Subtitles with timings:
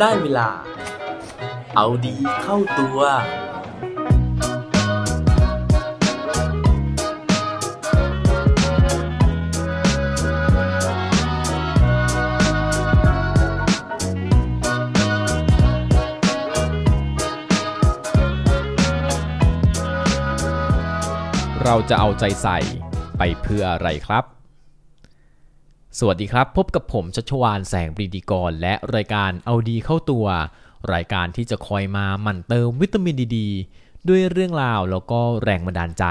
[0.00, 0.48] ได้เวลา
[1.76, 2.98] เอาดีเข้าตัว
[21.64, 22.58] เราจะเอาใจใส่
[23.18, 24.39] ไปเพื่ออะไรครับ
[25.98, 30.26] สวัสดีครับ พบกับผมชัชวานแสงปรีดีกร และรายการเอาดีเข้าตัว
[30.92, 33.38] รายการที่จะคอยมาหมั่นเติมวิตามินดีด
[34.08, 36.04] ด้วยเรื่องราวแล้วก็แรงบันดาลใจ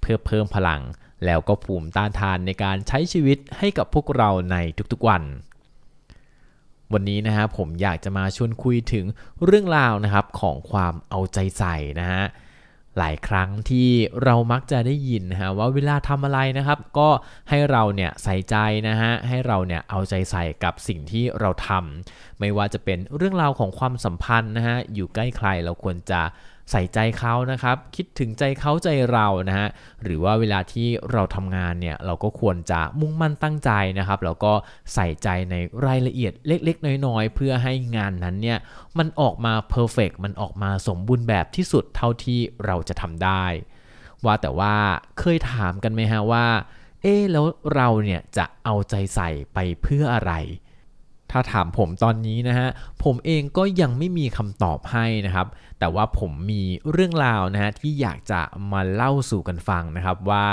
[0.00, 0.82] เพื่อเพิ่มพลัง
[1.24, 4.56] แล้วก็ภูมิต้านทานในการใช้ชีวิตให้กับพวกเราใน
[4.92, 5.22] ทุกๆวัน
[6.92, 9.04] วันนี้นะฮะผมอยากจะมาชวนคุยถึง
[9.44, 12.24] เรื่องราวนะครับของความเอาใจใส่นะฮะ
[12.98, 13.88] หลายครั้งที่
[14.24, 17.08] เรามักจะได้ยินนะฮะว่าเวลาทำอะไรนะครับ ก็
[17.50, 18.56] ให้เราเนี่ยใส่ใจ
[18.88, 26.20] นะฮะให้เราเนี่ยเอาใจใส่กับสิ่งที่เราทำไม่ว่าจะเป็นเรื่องราวของความสัมพันธ์นะฮะอยู่ใกล้ใครเราควรจะ
[26.70, 29.68] ใส่ใจเขานะครับ คิดถึงใจเขาใจเรานะฮะ
[30.02, 34.52] หรือว่าเวลาที่เราทำงานเนี่ยเราก็ควรจะมุ่งมั่นตั้งใจนะครับแล้วก็
[34.94, 35.54] ใส่ใจใน
[35.86, 38.58] รายละเอียดเล็ก ๆ น้อยๆ เพื่อให้งานนั้นเนี่ย
[38.98, 43.44] มันออกมาเพอร์เฟกมันออกมาสมบูรณ์แบบที่สุดเท่าที่เราจะทำได้
[44.24, 44.74] ว่าแต่ว่า
[45.20, 46.46] เคยถามกันไหมฮะว่า
[47.02, 50.32] เอ๊แล้วเราเนี่ยจะเอาใจใส่ไปเพื่ออะไร
[51.36, 52.68] ถ้าถามผมตอนนี้นะฮะ
[53.04, 55.46] ผมเองก็ยังไม่มีคำตอบให้นะครับ
[55.78, 58.40] แต่ว่าผมมีเรื่องราวนะฮะที่อยากจะ
[58.72, 60.44] มาเล่าสู่กันฟังนะครับว่า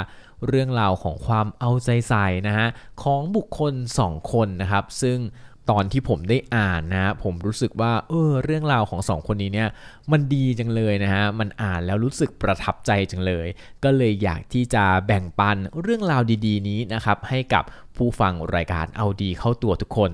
[0.47, 2.67] เรื่องราวของความเอาใจใส่นะฮะ
[3.03, 3.73] ของบุคคล
[4.03, 5.19] 2 คนนะครับ ซึ่ง
[5.69, 9.69] ตอนที่ผมได้อ่านนะฮะผมรู้สึกว่าเออเรื่องราวของสองคนนี้เนี่ย
[10.11, 13.47] มันดีจังเลยนะฮะมันอ่านแล้วรู้สึกประทับใจจังเลย
[13.83, 17.63] ก็เลยอยากที่จะแบ่งปันเรื่องราวดี ๆ นี้นะครับให้กับ
[17.95, 20.11] ผู้ฟังรายการเอาดีเข้าตัวทุกคน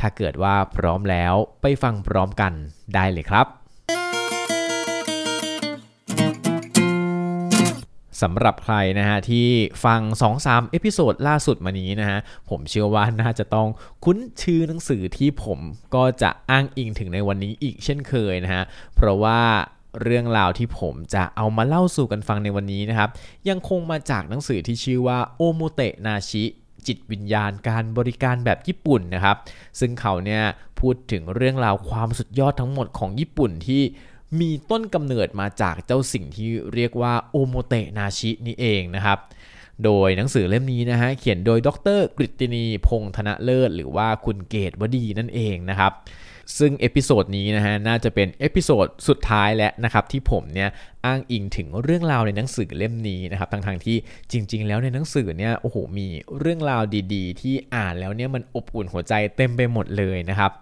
[0.00, 2.52] ถ้าเกิดว่าพร้อมแล้วไปฟังพร้อมกัน
[2.94, 3.46] ได้เลยครับ
[8.22, 9.48] สำหรับใครนะฮะที่
[9.84, 10.00] ฟัง
[10.36, 12.18] 2-3 episode ล่าสุดมานี้นะฮะ
[12.50, 13.68] ผมเชื่อว่าน่าจะต้อง
[14.04, 15.58] คุ้นชื่อหนังสือที่ผม
[15.94, 18.64] ก็จะอ้างอิงถึงในวันนี้อีกเช่นเคยนะฮะ
[18.96, 19.40] เพราะว่า
[20.02, 23.10] เรื่องราวที่ผมจะเอามาเล่าสู่กันฟังในวันนี้นะครับ
[23.48, 26.44] ยังคงมาจากหนังสือที่ชื่อว่าโอโมเตะนาชิ
[26.86, 29.36] จิตวิญญาณการบริการแบบญี่ปุ่นนะครับ
[29.80, 30.42] ซึ่งเขาเนี่ย
[30.80, 33.82] พูดถึงเรื่องราวความสุดยอดทั้งหมดของญี่ปุ่นที่
[34.40, 39.18] มีต้นกำเนิดมาจากเจ้าสิ่งที่เรียกว่าโอโมเตนาชินี่เองนะครับ
[39.84, 45.92] โดยหนังสือเล่มนี้นะฮะเขียนโดยดร.กฤตินีพงษ์ธนเลิศ หรือว่าคุณเกตุวดีนั่นเองนะครับ
[46.58, 50.70] ซึ่ง episode นี้นะฮะน่าจะเป็น episode สุดท้ายแล้วนะครับที่ผมเนี่ย
[51.06, 53.96] อ้างอิงถึงเรื่องราวในหนังสือเล่มนี้นะครับทั้งๆ ที่
[54.32, 56.06] จริง ๆ แล้วในหนังสือเนี่ยโอ้โหมี
[56.38, 56.82] เรื่องราว
[57.14, 60.52] ดี ๆ ที่อ่านแล้วเนี่ยมันอบอุ่นหัวใจเต็มไปหมดเลยนะครับ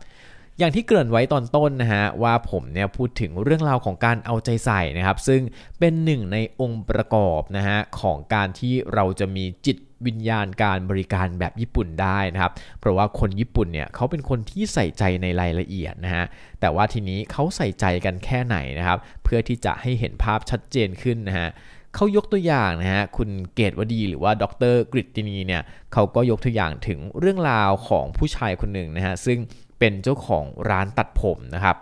[0.61, 5.41] อย่างที่เกริ่นไว้ตอนต้นนะฮะว่าผมเนี่ยพูดถึงเรื่องราวของการเอาใจใส่นะครับ ซึ่ง
[5.79, 9.77] เป็นหนึ่งในองค์ประกอบนะฮะของการที่เราจะมีจิต
[10.07, 16.25] วิญญาณการบริการแบบญี่ปุ่นได้นะครับ เพราะว่าคนญี่ปุ่นเนี่ยเขาเป็นคนที่ใส่ใจในรายละเอียดนะฮะ
[16.61, 21.49] แต่ว่าทีนี้เขาใส่ใจกันแค่ไหนนะครับ เพื่อที่จะให้เห็นภาพชัดเจนขึ้นนะฮะ
[21.95, 29.39] เขายกตัวอย่างนะฮะคุณเกตวดีหรือว่าดรกฤตินีเนี่ยเขาก็ยกตัวอย่างถึงเรื่องราวของผู้ชายคนหนึ่งนะฮะซึ่ง
[29.81, 31.77] เป็นเจ้าของร้านตัดผมนะครับ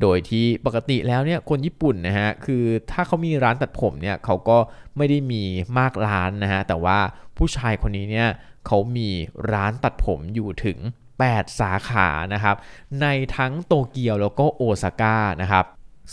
[0.00, 4.58] โดยที่ปกติแล้วเนี่ยคนญี่ปุ่นนะฮะคือถ้าเขามีร้านตัดผมเนี่ยเขาก็
[4.96, 5.42] ไม่ได้มี
[5.78, 6.98] มากร้านนะฮะแต่ว่า
[7.36, 8.28] ผู้ชายคนนี้เนี่ย
[8.66, 9.08] เขามี
[9.52, 10.78] ร้านตัดผมอยู่ถึง
[11.18, 12.56] 8 สาขานะครับ
[13.00, 13.06] ใน
[13.36, 15.64] ทั้งโตเกียวแล้วก็โอซาก้านะครับ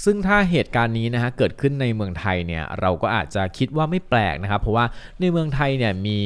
[0.03, 4.85] ซึ่งถ้าเหตุการณ์นี้นะฮะเกิดขึ้นในเมืองไทยเนี่ยเราก็อาจจะคิดว่าไม่แปลกนะครับ เพราะว่า
[5.19, 6.19] ในเมืองไทยเนี่ยมี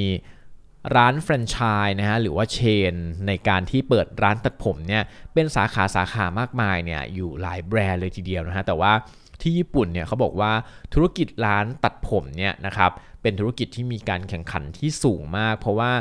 [0.96, 2.60] ร้านแฟรนไชส์นะฮะหรือว่าเช
[2.92, 2.94] น
[3.28, 5.04] ในการที่เปิดร้านตัดผมเนี่ย
[5.34, 8.94] เป็นสาขาสาขามากมายเนี่ยอยู่หลายแบรนด์เลยทีเดียวนะฮะแต่ว่า
[9.42, 10.52] ที่ญี่ปุ่นเนี่ยเขาบอกว่า
[10.94, 15.92] ธุรกิจร้านตัดผมเนี่ยนะครับเป็นธุรกิจที่มีการแข่งขันที่สูงมาก เพราะว่า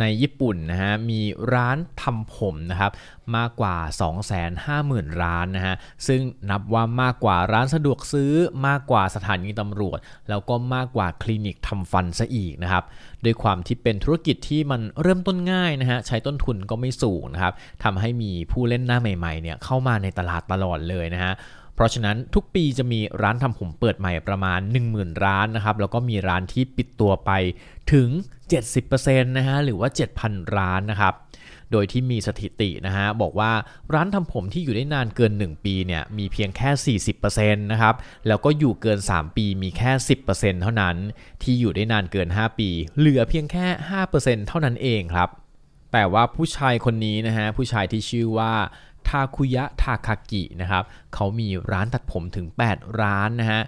[0.00, 1.20] ในญี่ปุ่นนะฮะมี
[1.54, 2.92] ร้านทำผมนะครับ
[3.36, 3.76] มากกว่า
[4.48, 8.32] 250,000 ร้านนะฮะซึ่งนับว่ามากกว่าร้านสะดวกซื้อ
[8.66, 9.98] มากกว่าสถานีตำรวจ
[10.28, 12.84] แล้วก็มากกว่าคลินิกทำฟันซะอีกนะครับ
[13.24, 17.54] ด้วยความที่เป็นธุรกิจที่มันเริ่มต้นง่ายนะฮะใช้ต้นทุนก็ไม่สูงนะครับ
[17.84, 21.34] ทำให้มีผู้เล่นหน้าใหม่ๆเนี่ยเข้ามาในตลาดตลอดเลยนะฮะ
[21.76, 24.60] เพราะฉะนั้นทุกปีจะมีร้านทำผมเปิดใหม่ประมาณ
[24.92, 27.30] 10,000 ร้านนะครับ แล้วก็มีร้านที่ปิดตัวไป
[27.92, 28.08] ถึง
[28.70, 29.88] 70%นะฮะหรือว่า
[30.22, 31.14] 7,000 ร้านนะครับ
[31.72, 33.52] โดยที่มีสถิตินะฮะบอกว่า
[33.94, 37.94] ร้านทำผมที่อยู่ได้นานเกิน 1 ปีเนี่ยมีเพียงแค่ 40%นะครับ
[38.26, 39.90] แล้วก็อยู่เกิน 3 ปีมีแค่
[40.30, 40.96] 10%เท่านั้น
[41.42, 42.68] ที่อยู่ได้นานเกิน 5 ปี
[42.98, 43.66] เหลือเพียงแค่
[44.06, 45.28] 5%เท่านั้นเองครับ
[45.92, 48.52] แต่ว่าผู้ชายคนนี้นะฮะผู้ชายที่ชื่อว่า
[49.08, 53.62] ทาคุยะทาคากินะครับเขามีร้านตัดผมถึง 8 ร้านนะฮะ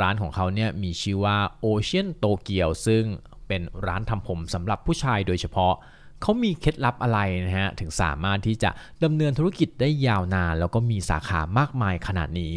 [0.00, 3.04] ร้านของเขาเนี่ยมีชื่อว่า Ocean Tokyo ซึ่ง
[3.48, 5.74] เป็นร้านทำผมสำหรับผู้ชายโดยเฉพาะ
[6.22, 8.70] เขามีเคล็ดลับอะไรนะฮะถึงสามารถที่จะ
[9.04, 12.56] ดำเนินธุรกิจได้ยาวนาน แล้วก็มีสาขามากมายขนาดนี้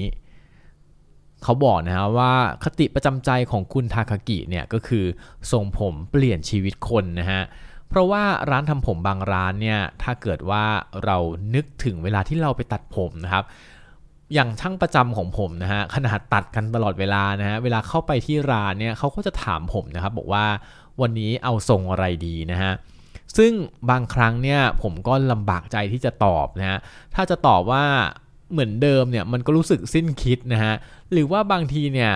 [1.44, 2.34] เขาบอกนะฮะว่า
[2.64, 5.06] คติประจำใจของคุณทาคากิเนี่ยก็คือ
[5.52, 7.42] ทรงผมเปลี่ยนชีวิตคนนะฮะ
[7.90, 10.64] เพราะว่าร้านทำผมบางร้านเนี่ยถ้าเกิดว่า
[11.06, 11.18] เรา
[11.56, 13.46] นึกถึงเวลาที่เราไปตัดผมนะครับ
[14.34, 20.46] อย่างช่างประจำของผมนะฮะขนาดตัดกันตลอดเวลานะฮะเวลาเข้าไปที่ร้านเนี่ยเขาก็จะถามผมนะครับบอกว่า
[21.02, 22.72] วันนี้เอาทรงอะไรดีนะฮะ
[23.38, 23.52] ซึ่ง
[23.90, 26.80] บางครั้งเนี่ยผมก็ลำบากใจที่จะตอบนะฮะ
[27.16, 27.86] ถ้าจะตอบว่า
[28.52, 30.74] เหมือนเดิมเนี่ยมันก็รู้สึกสิ้นคิดนะฮะ
[31.12, 32.12] หรือว่าบางทีเนี่ย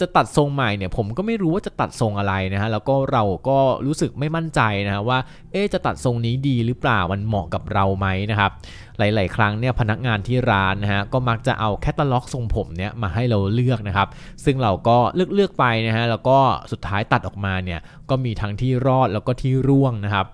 [0.00, 5.18] จะตัดทรงใหม่เนี่ยผมก็ไม่รู้ว่าจะตัดทรงอะไรนะฮะแล้วก็เราก็รู้สึกไม่มั่นใจนะฮะว่า
[5.52, 8.50] เอ๊จะตัดทรงนี้ดีหรือเปล่ามันเหมาะกับเราไหมนะครับ
[8.98, 14.08] หลาย ๆ ครั้งเนี่ยพนักงานที่ร้านนะฮะก็มักจะเอาแคตตาล็อกทรงผมเนี่ยมาให้เราเลือกนะครับ
[14.44, 16.38] ซึ่งเราก็เลือกเลือกไปนะฮะแล้วก็
[16.72, 17.80] สุดท้ายตัดออกมาเนี่ย
[18.10, 20.26] ก็มีทั้งที่รอดแล้วก็ที่ร่วงนะครับ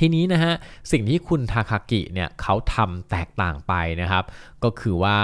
[0.00, 0.52] ทีนี้นะฮะ
[0.92, 4.24] สิ่งที่คุณทาคากิเนี่ยเขาทำแตกต่างไปนะครับ
[4.64, 5.16] ก็คือว่า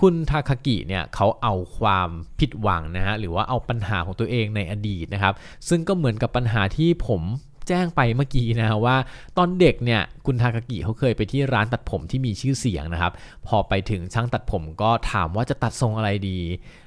[0.00, 2.08] คุณทาคากิเนี่ยเขาเอาความ
[2.40, 5.34] ผิดหวังนะฮะหรือว่าเอาปัญหาของตัวเองในอดีตนะครับ
[5.68, 7.22] ซึ่งก็เหมือนกับปัญหาที่ผม
[7.68, 8.96] แจ้งไปเมื่อกี้นะว่า
[9.38, 13.12] ตอนเด็กเนี่ยคุณทาคากิเขาเคยไปที่ร้านตัดผมที่มีชื่อเสียงนะครับ
[13.46, 16.40] พอไปถึงช่างตัดผมก็ถามว่าจะตัดทรงอะไรดี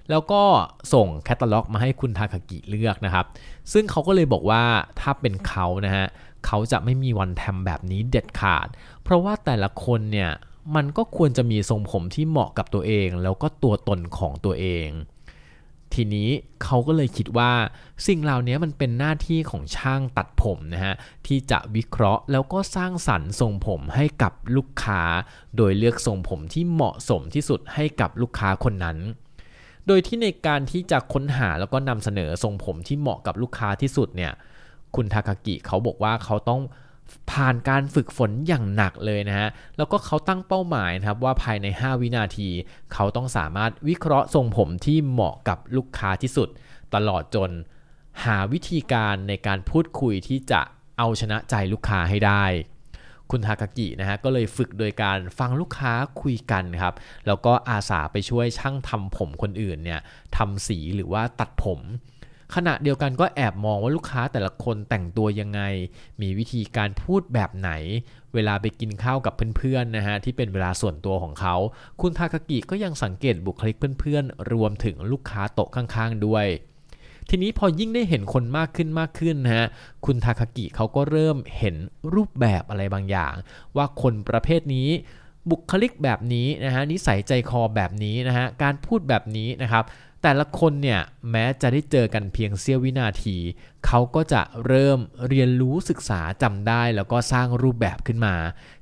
[0.09, 0.41] แล้วก็
[0.93, 3.25] ส่งแคตตาล็อกมาให้คุณทาคากิเลือกนะครับ
[3.73, 4.63] ซึ่งเขาก็เลยบอกว่า
[4.99, 6.05] ถ้าเป็นเขานะฮะ
[6.45, 8.67] เขาจะไม่มีวันทำแบบนี้เด็ดขาด
[9.03, 10.31] เพราะว่าแต่ละคนเนี่ย
[10.75, 14.89] มันก็ควรจะมีทรงผมที่เหมาะกับตัวเอง แล้วก็ตัวตนของตัวเอง
[15.93, 16.29] ทีนี้
[16.63, 17.51] เขาก็เลยคิดว่า
[18.07, 20.95] สิ่งเหล่านี้มันเป็นหน้าที่ของช่างตัดผมนะฮะ
[21.27, 25.01] ที่จะวิเคราะห์แล้วก็สร้างสรรค์ทรงผมให้กับลูกค้า
[25.57, 28.97] โดยเลือกทรงผมที่เหมาะสมที่สุดให้กับลูกค้าคนนั้น
[29.87, 34.31] โดยที่ในการที่จะค้นหาแล้วก็นำเสนอทรงผมที่เหมาะกับลูกค้าที่สุดเนี่ย
[34.95, 36.61] คุณทาคากิเขาบอกว่าเขาต้อง
[37.31, 42.49] ผ่านการฝึกฝนอย่างหนักเลยนะฮะ แล้วก็เขาตั้งเป้าหมายนะครับว่าภายใน 5 วินาที
[42.93, 46.49] เขาต้องสามารถวิเคราะห์ทรงผมที่เหมาะกับลูกค้าที่สุด
[46.95, 47.49] ตลอดจน
[48.25, 50.61] หาวิธีการในการพูดคุยที่จะ
[50.97, 52.45] เอาชนะใจลูกค้าให้ได้
[53.31, 56.95] คุณทากากินะฮะก็เลยฝึกโดยการฟังลูกค้าคุยกันครับ
[57.27, 60.01] แล้วก็อาสาไปช่วยช่างทำผมคนอื่นเนี่ย
[60.37, 61.79] ทำสีหรือว่าตัดผม
[62.55, 65.61] ขณะเดียวกันก็แอบมองว่าลูกค้าแต่ละคนแต่งตัวยังไง
[66.21, 67.71] มีวิธีการพูดแบบไหน
[68.33, 71.55] เวลาไปกินข้าวกับเพื่อนๆนะฮะที่เป็นเวลาส่วนตัวของเขา
[72.01, 76.47] คุณทาคากิก็ยังสังเกตบุคลิกเพื่อนๆ รวมถึงลูกค้าโต๊ะข้างๆ ด้วย
[77.29, 79.67] ทีนี้พอยิ่งได้เห็นคนมากขึ้นมากขึ้นนะฮะ
[80.05, 81.75] คุณทาคากิเขาก็เริ่มเห็น
[82.13, 83.33] รูปแบบอะไรบางอย่าง
[83.75, 84.89] ว่าคนประเภทนี้
[85.49, 89.83] บุคลิกแบบนี้นะฮะนิสัยใจคอแบบนี้นะฮะการพูดแบบนี้นะครับ
[90.21, 91.01] แต่ละคนเนี่ย
[91.31, 93.37] แม้จะได้เจอกันเพียงเสี้ยววินาที
[93.85, 98.35] เขาก็จะเริ่มเรียนรู้ศึกษาจำได้ แล้วก็สร้างรูปแบบขึ้นมา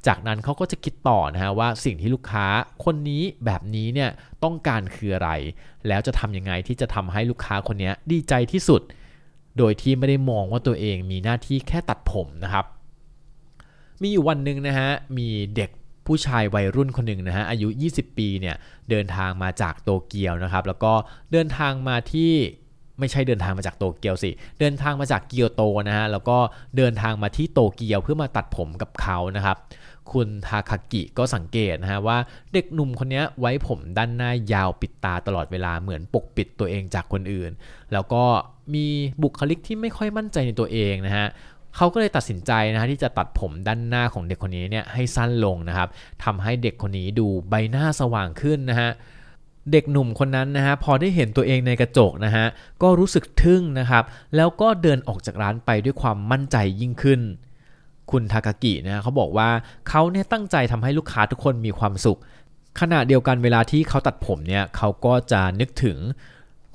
[0.08, 2.46] จากนั้นเขาก็จะคิดต่อนะฮะว่าสิ่งที่ลูกค้า
[2.86, 4.10] คนนี้แบบนี้เนี่ย
[4.44, 5.32] ต้องการคืออะไร
[5.88, 8.82] แล้วจะทำยังไงที่จะทำให้ลูกค้าคนนี้ดีใจที่สุด
[9.58, 12.66] โดยที่ไม่ได้มองว่าตัวเองมีหน้าที่แค่ตัดผมนะครับ
[14.02, 15.70] มีอยู่วันหนึ่งนะฮะ มีเด็ก
[16.10, 18.56] ผู้ชายวัยรุ่นคนหนึ่งนะฮะอายุ 20 ปีเนี่ย
[18.90, 20.94] เดินทางมาจากโตเกียวนะครับแล้วก็
[21.32, 22.34] เดินทางมาที่
[23.00, 26.38] ไม่ใช่เดินทางมาจากโตเกียวสิ เดินทางมาจากเกียวโตนะฮะ แล้วก็
[26.78, 29.58] เดินทางมาที่โตเกียวเพื่อมาตัดผมกับเขานะครับ
[30.12, 32.18] คุณทาคากิก็สังเกตนะฮะว่า
[32.54, 37.52] เด็กหนุ่มคนนี้ไว้ผมด้านหน้ายาวปิดตาตลอดเวลาเหมือนปกปิดตัวเองจากคนอื่น
[37.94, 38.24] แล้วก็
[38.74, 38.86] มี
[39.24, 41.28] บุคลิกที่ไม่ค่อยมั่นใจในตัวเองนะฮะ
[41.76, 45.90] เขาก็เลยตัดสินใจนะฮะที่จะตัดผมด้านหน้าของเด็กคนนี้เนี่ยให้สั้นลงนะครับ
[46.24, 48.90] ทำให้เด็กคนนี้ดูใบหน้าสว่างขึ้นนะฮะ
[49.72, 52.46] เด็กหนุ่มคนนั้นนะฮะพอได้เห็นตัวเองในกระจกนะฮะ
[52.82, 54.04] ก็รู้สึกทึ่งนะครับ
[54.36, 57.22] แล้วก็เดินออกจากร้านไปด้วยความมั่นใจยิ่งขึ้น
[58.12, 59.50] คุณทากากินะเขาบอกว่า
[59.90, 62.20] เขาเนี่ยตั้งใจทำให้ลูกค้าทุกคนมีความสุข
[62.80, 65.98] ขณะเดียวกันเวลาที่เขาตัดผมเนี่ยเขาก็จะนึกถึง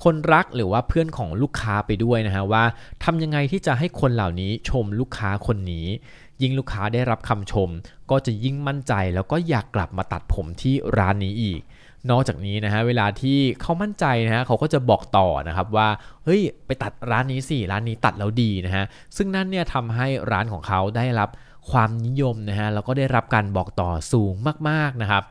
[0.03, 2.63] คนรักหรือว่าเพื่อนของลูกค้าไปด้วยนะฮะว่า
[3.03, 5.87] ทำยังไงที่จะให้คนเหล่านี้ชมลูกค้าคนนี้
[6.41, 7.69] ยิ่งลูกค้าได้รับคำชม
[8.11, 11.61] ก็จะยิ่งมั่นใจแล้วก็อยากกลับมาตัดผมที่ร้านนี้อีก
[12.09, 15.87] นอกจากนี้นะฮะเวลาที่เขามั่นใจนะฮะเขาก็จะบอกต่อนะครับว่า
[16.25, 18.85] เฮ้ยไปตัดร้านนี้สิร้านนี้ตัดแล้วดีนะฮะ
[19.17, 21.29] ซึ่งนั่นเนี่ยทำให้ร้านของเขาได้รับ
[21.71, 24.33] ความนิยมนะฮะแล้วก็ได้รับการบอกต่อสูง
[24.69, 25.23] มากๆนะครับ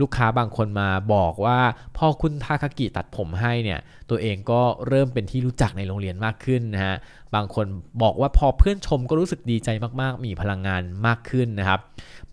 [0.00, 1.58] ลูกค้าบางคนมาบอกว่า
[1.96, 3.80] พอคุณทาคากิตัดผมให้เนี่ย
[4.10, 6.96] ตัวเองก็เริ่มเป็นที่รู้จักในโรงเรียนมากขึ้นนะฮะ
[7.34, 7.66] บางคน
[8.02, 9.68] บอกว่าพอเพื่อนชมก็รู้สึกดีใจ
[10.00, 11.80] มากๆ มีพลังงานมากขึ้นนะครับ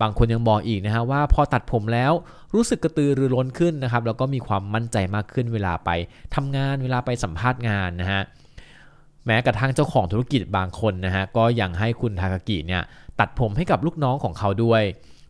[0.00, 2.12] บางคนยังบอกอีกนะฮะว่าพอตัดผมแล้ว
[2.54, 5.90] รู้สึกกระตือรือร้นขึ้นนะครับ แล้วก็มีความมั่นใจมากขึ้นเวลาไป
[6.34, 8.22] ทำงานเวลาไปสัมภาษณ์งานนะฮะ
[9.26, 12.82] แม้กระทั่งเจ้าของธุรกิจบางคนนะฮะก็ยังให้คุณทาคากิเนี่ย
[13.20, 14.82] ตัดผมให้กับลูกน้องของเขาด้วย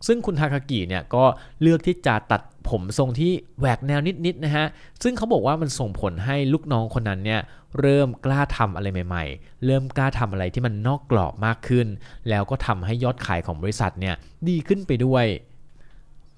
[0.07, 1.23] ซึ่งคุณทาคากิเนี่ยก็
[1.61, 4.65] เลือกที่จะตัดผมทรงที่แหวกแนวนิดๆนะฮะ
[5.03, 7.41] ซึ่งเขาบอกว่ามันส่งผลให้ลูกน้องคนนั้นเนี่ย
[7.79, 11.87] เริ่มกล้าทำอะไรใหม่ๆ เริ่มกล้าทำอะไรที่มันนอกกรอบมากขึ้น
[12.29, 14.15] แล้วก็ทำให้ยอดขายของบริษัทเนี่ย
[14.49, 15.25] ดีขึ้นไปด้วย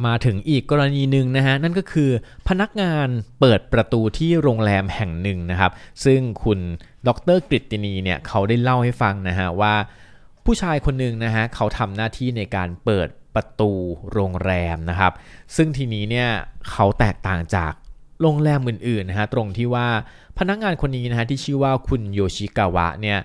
[0.06, 2.10] มาถึงอีกกรณีหนึ่งนะฮะนั่นก็คือ
[2.48, 3.08] พนักงาน
[3.40, 5.72] เปิดประตูที่โรงแรมแห่งหนึ่งนะครับ
[6.06, 6.60] ซึ่งคุณ
[7.08, 9.76] ดรกฤตินีเนี่ยเขาได้เล่าให้ฟังนะฮะว่า
[10.46, 13.72] ผู้ชายคนหนึ่งนะฮะเขาทำหน้าที่ในการเปิด ประตู
[14.14, 15.14] โรงแรมนะครับ
[15.56, 16.30] ซึ่งทีนี้เนี่ย
[16.72, 17.74] เขาแตกต่างจาก
[18.22, 19.88] โรงแรมอื่นๆนะฮะตรงที่ว่า
[20.40, 23.20] พนักงานคนนี้นะฮะที่ชื่อว่าคุณโยชิกาวะเนี่ย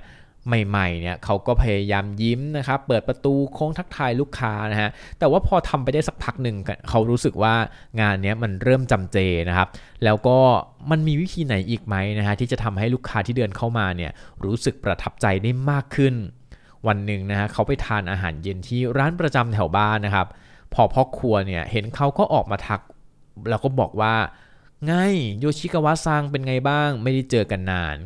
[0.49, 6.57] ใหม่ๆเนี่ยเขาก็พยายามยิ้มนะครับเปิดประตูโค้งทักทายลูกค้านะฮะแต่ว่าพอทำไปได้สักพักหนึ่ง
[6.89, 7.55] เขารู้สึกว่า
[8.01, 9.69] งานนี้มันเริ่มจำเจนะครับ
[10.05, 10.39] แล้วก็
[10.91, 14.13] มันมีวิธีไหนอีกไหมนะฮะที่จะทำให้ลูกค้าที่เดินเข้ามาเนี่ย
[14.45, 16.15] รู้สึกประทับใจได้มากขึ้น
[16.87, 20.27] วันหนึ่งนะฮะเขาไปทานอาหารเย็นที่ร้านประจำแถวบ้านนะครับ
[20.75, 22.81] พอพ่อครัวเนี่ยเห็นเขาก็ออกมาทัก
[23.49, 24.15] แล้วก็บอกว่า
[24.87, 24.95] ไง
[25.41, 27.97] โยชิกาวะซังเป็นไงบ้างไม่ได้เจอกันนาน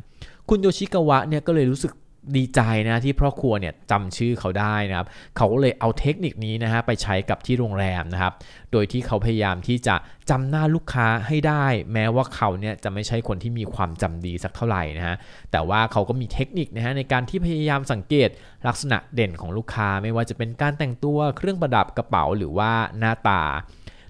[0.49, 1.93] คุณโยชิกาวะเนี่ยก็เลยรู้สึก
[2.37, 8.33] ดีใจนะที่พ่อครัวเนี่ยจำชื่อเขาได้นะครับ เขาก็เลยเอาเทคนิคนี้นะฮะไปใช้กับที่โรงแรมนะครับ
[8.73, 9.95] โดยที่เขาพยายามที่จะ
[10.31, 15.17] จำหน้าลูกค้าให้ได้ แม้ว่าเขาเนี่ยจะไม่ใช่คนที่มีความจำดีสักเท่าไหร่นะฮะ
[15.53, 18.29] แต่ว่าเขาก็มีเทคนิคนะฮะในการที่พยายามสังเกต
[18.67, 23.43] ลักษณะเด่นของลูกค้า ไม่ว่าจะเป็นการแต่งตัวเครื่องประดับกระเป๋าหรือว่าหน้าตา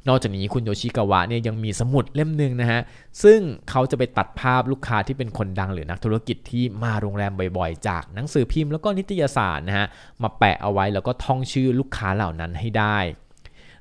[0.08, 2.80] นอกจากนี้คุณโยชิกาวะเนี่ยยังมีสมุดเล่มหนึ่งนะฮะ
[3.22, 3.40] ซึ่ง
[3.70, 9.86] เขาจะไปตัดภาพลูกค้าที่เป็นคนดังหรือนักธุรกิจที่มาโรงแรมบ่อยๆ จากหนังสือพิมพ์แล้วก็นิตยสารนะฮะ
[10.22, 12.98] มาแปะเอาไว้แล้วก็ท่องชื่อลูกค้าเหล่านั้นให้ได้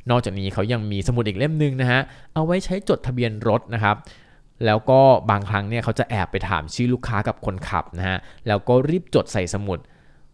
[0.10, 2.02] นอกจากนี้เขายังมีสมุดอีกเล่มหนึ่งนะฮะ
[2.34, 3.96] เอาไว้ใช้จดทะเบียนรถนะครับ
[4.66, 5.00] แล้วก็
[5.30, 9.80] บางครั้งเนี่ยเขาจะแอบไปถามชื่อลูกค้ากับคนขับนะฮะ แล้วก็รีบจดใส่สมุด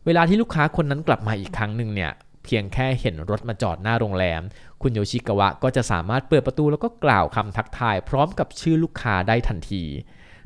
[0.05, 2.11] เวลาที่ลูกค้าคนนั้นกลับมาอีกครั้งหนึ่งเนี่ย
[2.43, 4.41] เพียงแค่เห็นรถมาจอดหน้าโรงแรม
[4.81, 9.83] คุณโยชิกาวะก็จะสามารถเปิดประตูแล้วก็กล่าวคำทักทาย พร้อมกับชื่อลูกค้าได้ทันที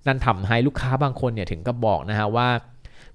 [0.07, 2.49] นั่นทำให้ลูกค้าบางคนเนี่ยถึงกับบอกนะฮะว่า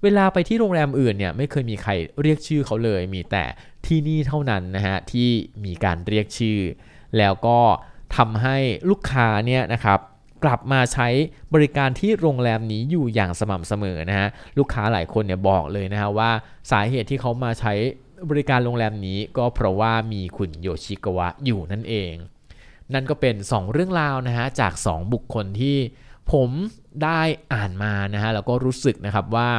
[0.03, 3.45] เวลาไปที่โรงแรมอื่นเนี่ยไม่เคยมีใครเรียกชื่อเขาเลย มีแต่
[3.85, 5.29] ที่นี่เท่านั้นนะฮะที่
[5.65, 6.59] มีการเรียกชื่อ
[7.17, 7.59] แล้วก็
[8.15, 8.57] ทำให้
[8.89, 9.99] ลูกค้าเนี่ยนะครับ
[10.43, 11.07] กลับมาใช้
[11.53, 16.31] บริการที่โรงแรมนี้อยู่อย่างสม่ำเสมอนะฮะลูกค้าหลายคนเนี่ยบอกเลยนะฮะว่า
[16.71, 17.73] สาเหตุที่เขามาใช้
[18.29, 22.13] บริการโรงแรมนี้ก็เพราะว่ามีคุณโยชิกวะอยู่นั่นเอง
[22.93, 25.77] นั่นก็เป็น 2 เรื่องราวนะฮะจาก 2 บุคคลที่
[26.31, 26.49] ผม
[27.03, 27.21] ได้
[27.53, 29.49] อ่านมานะฮะแล้วก็รู้สึกนะครับว่า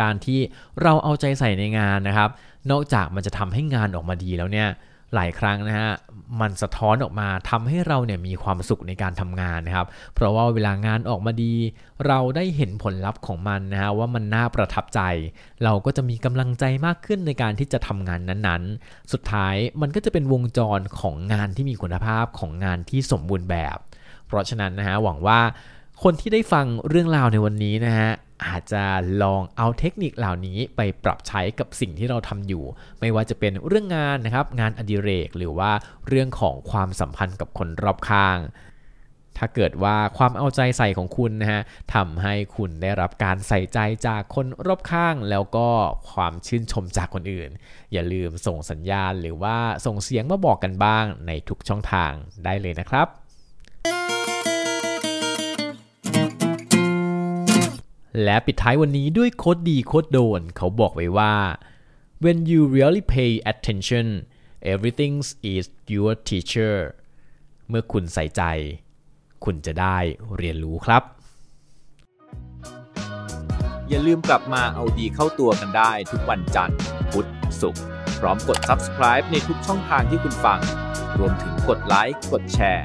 [0.00, 0.40] การที่
[0.82, 2.30] เราเอาใจใส่ในงานนะครับ
[2.70, 4.68] นอกจากมันจะทำให้งานออกมาดีแล้วเนี่ย
[5.14, 5.90] หลายครั้งนะฮะ
[6.40, 11.54] มันสะท้อนออกมาทำให้เราเนี่ยมีความสุขในการทำงานนะครับ เพราะว่าเวลางานออกมาดี
[12.06, 15.00] เราได้เห็นผลลัพธ์ของมันนะฮะว่ามันน่าประทับใจ
[15.64, 23.76] เราก็จะมีกำลังใจมากขึ้นในการที่จะทำงานนั้นๆ สุดท้ายมันก็จะเป็นวงจรของงานที่มีคุณภาพของงานที่สมบูรณ์แบบ
[24.26, 25.40] เพราะฉะนั้นนะฮะหวังว่า
[26.02, 28.10] คนที่ได้ฟังเรื่องราวในวันนี้นะฮะ
[28.44, 28.84] อาจจะ
[29.22, 32.64] ลองเอาเทคนิคเหล่านี้ไปปรับใช้กับสิ่งที่เราทำอยู่
[33.00, 35.72] ไม่ว่าจะเป็นเรื่องงานนะครับงานอดิเรกหรือว่า
[36.08, 38.38] เรื่องของความสัมพันธ์กับคนรอบข้าง
[39.38, 41.62] ถ้าเกิดว่าความเอาใจใส่ของคุณนะฮะ
[41.94, 45.68] ทำให้คุณได้รับการใส่ใจจากคนรอบข้าง แล้วก็
[46.12, 47.50] ความชื่นชมจากคนอื่น
[47.92, 49.56] อย่าลืมส่งสัญญาณหรือว่า
[49.86, 52.12] ส่งเสียงมาบอกกันบ้างในทุกช่องทาง
[52.44, 53.08] ได้เลยนะครับ
[58.22, 61.34] และปิดท้ายวันนี้ด้วยโคดดีโคดโดน เขาบอกไว้ว่า
[62.24, 64.06] when you really pay attention
[64.72, 65.14] everything
[65.54, 66.76] is your teacher
[67.68, 68.42] เมื่อคุณใส่ใจ
[69.44, 69.96] คุณจะได้
[70.36, 71.02] เรียนรู้ครับ
[73.88, 76.78] อย่าลืมกลับมาเอาดีเข้าตัวกันได้ทุกวันจันทร์
[77.10, 77.28] พุธ
[77.60, 77.84] ศุกร์
[78.20, 80.60] พร้อมกด subscribe ในทุกช่องทางที่คุณฟัง
[81.18, 82.84] รวมถึงกดไลค์กดแชร์